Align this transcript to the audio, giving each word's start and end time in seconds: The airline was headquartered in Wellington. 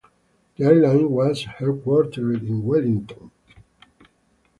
The 0.55 0.63
airline 0.65 1.11
was 1.11 1.45
headquartered 1.45 2.39
in 2.47 2.65
Wellington. 2.65 3.29